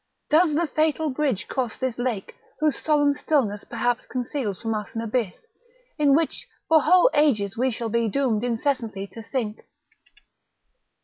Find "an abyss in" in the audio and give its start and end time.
4.95-6.15